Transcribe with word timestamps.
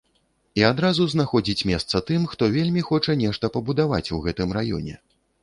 І 0.59 0.63
адразу 0.69 1.05
знаходзіць 1.13 1.67
месца 1.71 2.01
тым, 2.07 2.25
хто 2.33 2.49
вельмі 2.57 2.85
хоча 2.89 3.17
нешта 3.23 3.53
пабудаваць 3.59 4.09
у 4.19 4.21
гэтым 4.27 4.59
раёне. 4.61 4.99